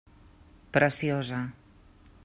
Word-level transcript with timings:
Preciosa. 0.75 1.39